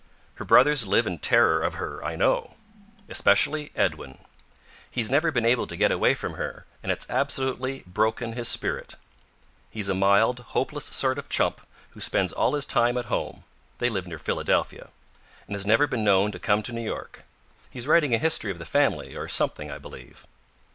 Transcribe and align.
Her 0.33 0.45
brothers 0.45 0.87
live 0.87 1.05
in 1.05 1.19
terror 1.19 1.61
of 1.61 1.75
her, 1.75 2.03
I 2.03 2.15
know. 2.15 2.55
Especially 3.07 3.71
Edwin. 3.75 4.17
He's 4.89 5.11
never 5.11 5.29
been 5.29 5.45
able 5.45 5.67
to 5.67 5.77
get 5.77 5.91
away 5.91 6.15
from 6.15 6.33
her 6.33 6.65
and 6.81 6.91
it's 6.91 7.07
absolutely 7.07 7.83
broken 7.85 8.33
his 8.33 8.47
spirit. 8.47 8.95
He's 9.69 9.89
a 9.89 9.93
mild, 9.93 10.39
hopeless 10.39 10.85
sort 10.85 11.19
of 11.19 11.29
chump 11.29 11.61
who 11.91 11.99
spends 12.01 12.33
all 12.33 12.55
his 12.55 12.65
time 12.65 12.97
at 12.97 13.05
home 13.13 13.43
they 13.77 13.89
live 13.91 14.07
near 14.07 14.17
Philadelphia 14.17 14.89
and 15.45 15.53
has 15.53 15.67
never 15.67 15.85
been 15.85 16.03
known 16.03 16.31
to 16.31 16.39
come 16.39 16.63
to 16.63 16.73
New 16.73 16.81
York. 16.81 17.23
He's 17.69 17.85
writing 17.85 18.15
a 18.15 18.17
history 18.17 18.49
of 18.49 18.57
the 18.57 18.65
family, 18.65 19.15
or 19.15 19.27
something, 19.27 19.69
I 19.69 19.77
believe. 19.77 20.25